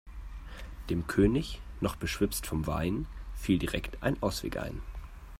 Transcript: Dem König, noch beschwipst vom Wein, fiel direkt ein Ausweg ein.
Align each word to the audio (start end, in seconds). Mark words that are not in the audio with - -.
Dem 0.89 1.05
König, 1.05 1.61
noch 1.79 1.95
beschwipst 1.95 2.47
vom 2.47 2.65
Wein, 2.65 3.05
fiel 3.35 3.59
direkt 3.59 4.01
ein 4.01 4.17
Ausweg 4.23 4.57
ein. 4.57 4.81